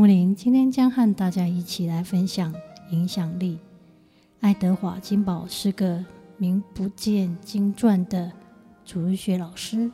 [0.00, 2.54] 木林今天将和大家一起来分享
[2.90, 3.58] 影响力。
[4.40, 6.02] 爱德华金宝是个
[6.38, 8.32] 名不见经传的
[8.82, 9.92] 主日学老师，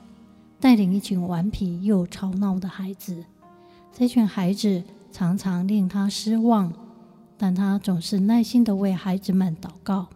[0.60, 3.24] 带领一群顽皮又吵闹的孩子。
[3.92, 6.72] 这群孩子常常令他失望，
[7.36, 10.06] 但他总是耐心地为孩子们祷告。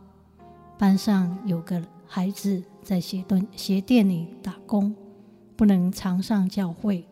[0.79, 4.95] 班上有个孩子在鞋店鞋店里打工，
[5.57, 7.05] 不能常上教会。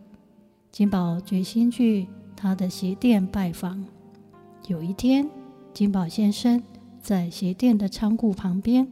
[0.70, 2.06] 金宝决心去。
[2.40, 3.84] 他的鞋店拜访。
[4.68, 5.28] 有一天，
[5.74, 6.62] 金宝先生
[7.02, 8.86] 在鞋店的仓库旁边，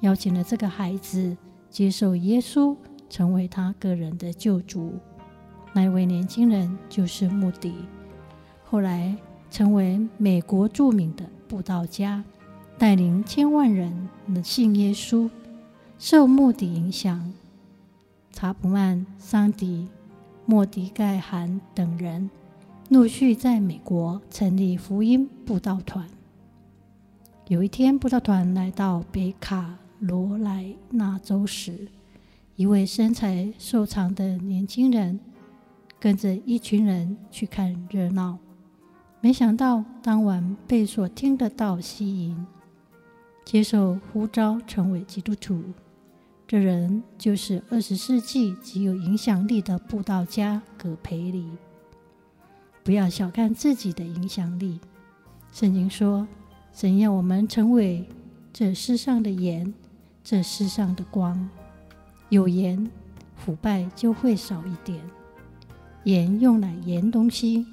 [0.00, 1.36] 邀请了这个孩子
[1.70, 2.76] 接受耶稣，
[3.08, 4.94] 成为他个人的救主。
[5.72, 7.72] 那位年轻人就是穆迪，
[8.64, 9.16] 后来
[9.48, 12.24] 成为美国著名的布道家，
[12.76, 14.08] 带领千万人
[14.42, 15.30] 信耶稣。
[16.00, 17.32] 受穆迪影响，
[18.32, 19.86] 查普曼、桑迪、
[20.46, 22.28] 莫迪盖罕等人。
[22.92, 26.06] 陆续在美国成立福音布道团。
[27.48, 31.88] 有一天，布道团来到北卡罗来纳州时，
[32.54, 35.18] 一位身材瘦长的年轻人
[35.98, 38.36] 跟着一群人去看热闹。
[39.22, 42.46] 没想到当晚被所听的道吸引，
[43.42, 45.64] 接受呼召成为基督徒。
[46.46, 51.48] 这人就是二十世纪极有影响力的布道家葛培理。
[52.84, 54.80] 不要小看自己的影响力。
[55.52, 56.26] 圣经说
[56.74, 58.08] ：“神要我们成为
[58.52, 59.72] 这世上的盐，
[60.24, 61.48] 这世上的光。
[62.30, 62.90] 有盐，
[63.36, 65.00] 腐败就会少一点。
[66.04, 67.66] 盐用来腌东西，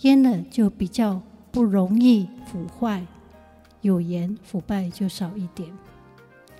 [0.00, 3.06] 腌了就比较不容易腐坏。
[3.80, 5.70] 有盐，腐败就少一点；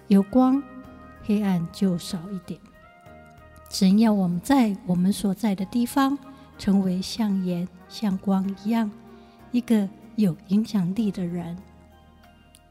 [0.08, 0.62] 有光，
[1.24, 2.58] 黑暗就少一点。
[3.68, 6.16] 神要我们在我们所在的地方。”
[6.58, 8.90] 成为像盐、像光一样，
[9.52, 11.56] 一个有影响力的人。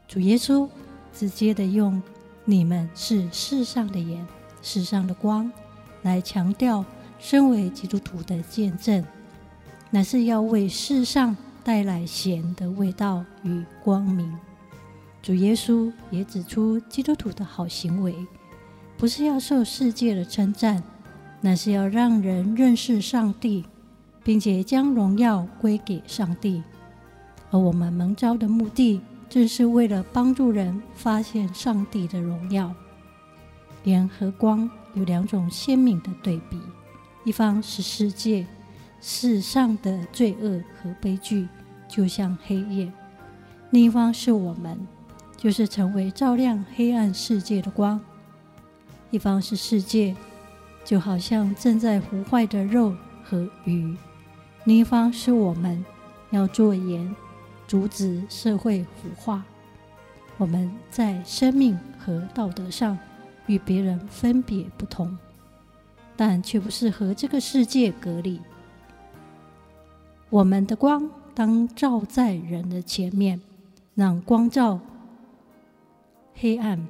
[0.08, 0.68] 主耶稣
[1.12, 2.02] 直接的用
[2.44, 4.26] “你们是世上的盐，
[4.62, 5.50] 世上的光”
[6.02, 6.84] 来强调
[7.18, 9.04] 身为基督徒的见证，
[9.90, 14.36] 乃是要为世上带来咸的味道与光明。
[15.22, 18.14] 主耶稣也指出，基督徒的好行为
[18.98, 20.82] 不是要受世界的称赞，
[21.40, 23.64] 乃是要让人认识上帝。
[24.24, 26.62] 并且将荣耀归给上帝，
[27.50, 32.74] 而我们蒙召的目的，正是为了帮助人发现上帝的荣耀。
[33.84, 36.58] 盐和光有两种鲜明的对比：
[37.24, 38.46] 一方是世界，
[38.98, 41.46] 世上的罪恶和悲剧，
[41.86, 42.90] 就像黑夜；
[43.70, 44.78] 另一方是我们，
[45.36, 48.00] 就是成为照亮黑暗世界的光。
[49.10, 50.16] 一方是世界，
[50.82, 53.94] 就好像正在腐坏的肉和鱼。
[54.64, 55.84] 另一方是我们
[56.30, 57.14] 要做盐，
[57.66, 59.44] 阻止社会腐化。
[60.38, 62.98] 我们在生命和道德上
[63.46, 65.16] 与别人分别不同，
[66.16, 68.40] 但却不是和这个世界隔离。
[70.30, 73.40] 我们的光当照在人的前面，
[73.94, 74.80] 让光照
[76.34, 76.88] 黑暗。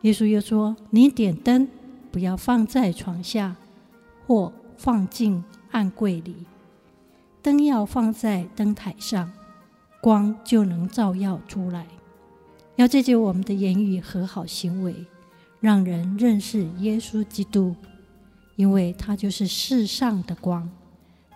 [0.00, 1.68] 耶稣又说：“你点灯，
[2.10, 3.54] 不要放在床下，
[4.26, 6.34] 或放进暗柜里。”
[7.42, 9.32] 灯要放在灯台上，
[10.00, 11.86] 光就能照耀出来。
[12.76, 14.94] 要借着我们的言语和好行为，
[15.60, 17.74] 让人认识耶稣基督，
[18.54, 20.70] 因为他就是世上的光，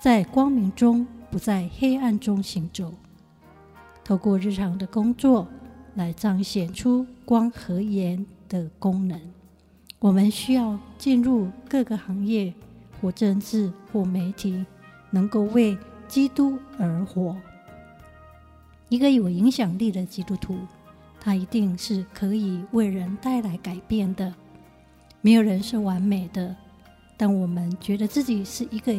[0.01, 2.95] 在光明中，不在黑暗中行走。
[4.05, 5.49] 透过日常的工作
[5.97, 9.21] 来彰显出光和盐的功能。
[9.99, 12.55] 我们需要进入各个行业，
[13.01, 14.65] 或政治，或媒体，
[15.11, 15.77] 能够为
[16.09, 17.37] 基督而活，
[18.89, 20.59] 一个有影响力的基督徒，
[21.21, 24.33] 他一定是可以为人带来改变的。
[25.21, 26.55] 没有人是完美的，
[27.17, 28.95] 但我们觉得自己是一个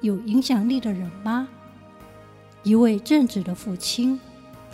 [0.00, 1.48] 有影响力的人吗？
[2.62, 4.18] 一位正直的父亲，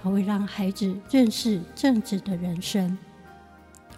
[0.02, 2.96] 他会让孩子认识正直的人生；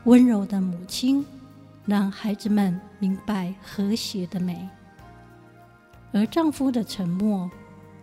[0.05, 1.27] 温柔的母亲，
[1.85, 4.69] 让孩子们明白和谐的美；
[6.13, 7.51] 而丈夫的沉默。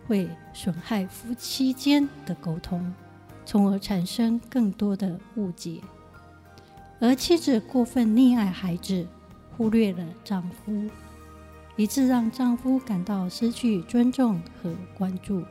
[0.06, 2.92] 会损害夫妻间的沟通，
[3.44, 5.80] 从而产生更多的误解。
[7.00, 9.06] 而妻子过分溺爱孩子，
[9.56, 10.88] 忽略了丈夫，
[11.76, 15.42] 以致让丈夫感到失去尊重和关注。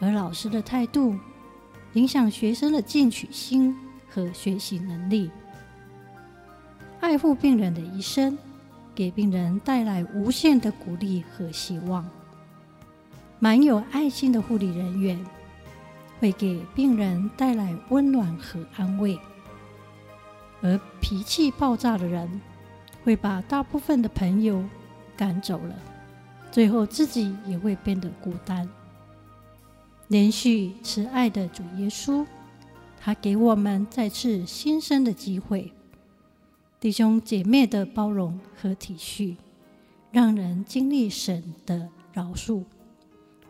[0.00, 1.16] 而老师的态度，
[1.94, 3.74] 影响学生的进取心
[4.08, 5.30] 和学习能力。
[7.00, 8.36] 爱护病人的一生，
[8.94, 12.08] 给病人带来无限的鼓励和希望。
[13.40, 15.24] 满有爱心的护理人员，
[16.18, 19.18] 会给病人带来温暖和安慰。
[20.60, 22.40] 而脾气暴躁的人，
[23.04, 24.64] 会把大部分的朋友
[25.16, 25.74] 赶走了，
[26.50, 28.68] 最后自己也会变得孤单。
[30.08, 32.26] 连续慈爱的主耶稣，
[33.00, 35.72] 他给我们再次新生的机会。
[36.80, 39.36] 弟兄姐妹的包容和体恤，
[40.10, 42.64] 让人经历神的饶恕。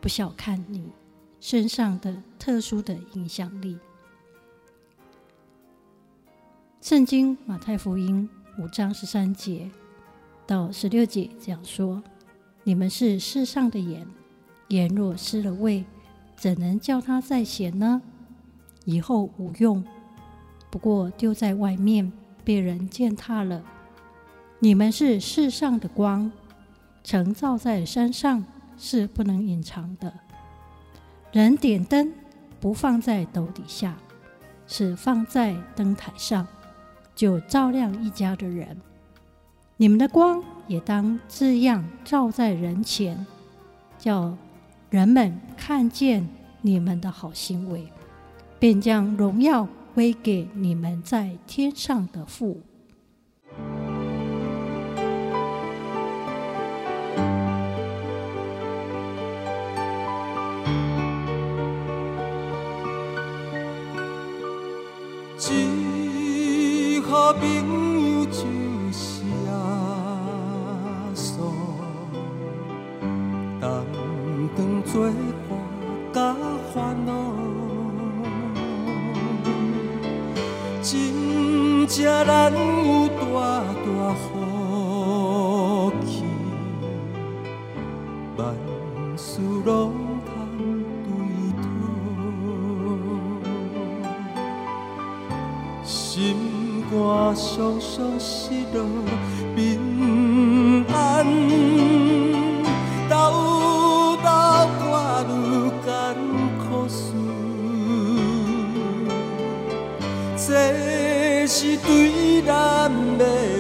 [0.01, 0.91] 不小看你
[1.41, 3.79] 身上的特殊的影响力。
[6.81, 8.29] 圣经马太福音
[8.59, 9.71] 五章十三节
[10.47, 12.03] 到十六节这样说
[12.65, 14.07] ：“你们是世上的盐，
[14.69, 15.85] 盐若失了味，
[16.37, 18.01] 怎能叫它再咸呢？
[18.85, 19.85] 以后无用，
[20.71, 22.13] 不过丢在外面。”
[22.45, 23.63] 被人践踏了。
[24.61, 26.33] 你们是世上的光，
[27.05, 28.43] 城造在山上
[28.79, 30.13] 是不能隐藏的。
[31.33, 32.13] 人点灯
[32.59, 33.97] 不放在斗底下，
[34.67, 36.47] 是放在灯台上，
[37.15, 38.81] 就照亮一家的人。
[39.77, 43.27] 你们的光也当这样照在人前，
[43.99, 44.37] 叫
[44.89, 46.27] 人们看见
[46.63, 47.93] 你们的好行为，
[48.59, 49.69] 便将荣耀。
[49.95, 52.61] 归给你们在天上的父。
[67.11, 68.43] 好朋友就
[68.93, 69.51] 是耶
[71.15, 71.41] 稣，
[73.61, 73.97] 同
[74.55, 75.09] 当作
[75.49, 75.51] 伴
[76.13, 76.37] 甲
[76.75, 76.75] 烦
[77.07, 77.11] 恼。
[80.83, 81.97] 真正
[82.27, 83.19] 难有大
[83.73, 86.13] 大福气，
[88.37, 88.39] 万
[89.17, 89.75] 事拢
[97.29, 98.87] 肝常常失落
[99.55, 101.59] 平安。
[111.61, 113.58] 是对咱的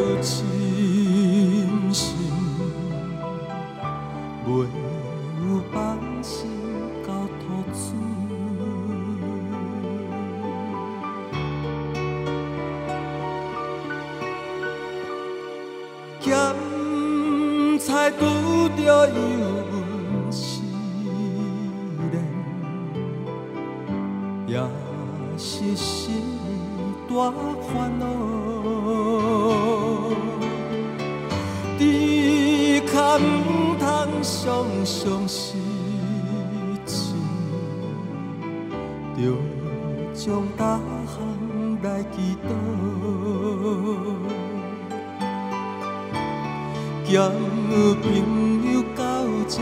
[16.28, 18.20] 咸菜拄
[18.76, 18.78] 着
[19.08, 19.10] 油
[19.72, 20.60] 温试
[22.10, 22.14] 炼，
[24.46, 24.52] 也
[25.38, 26.22] 是心。
[27.08, 27.32] 大
[27.62, 28.04] 烦恼，
[31.78, 33.20] 只可唔
[33.80, 33.82] 通
[34.22, 34.26] 常
[34.84, 35.56] 常失
[36.86, 36.92] 志，
[39.16, 39.18] 着
[40.14, 41.16] 将大项
[41.82, 42.48] 来祈祷，
[47.10, 47.30] 交
[48.02, 48.06] 朋
[48.70, 49.02] 友到
[49.48, 49.56] 这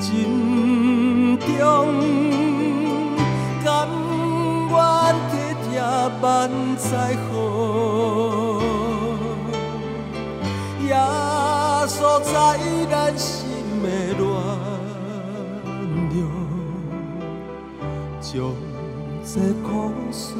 [0.00, 1.50] 真重。
[6.20, 7.32] 万载好，
[10.86, 10.94] 耶
[11.86, 12.32] 稣在
[12.90, 13.30] 咱心
[13.82, 13.86] 的
[14.18, 14.20] 暖
[16.10, 16.16] 流，
[18.20, 18.30] 将
[19.24, 19.30] 这
[19.62, 19.70] 苦
[20.12, 20.34] 事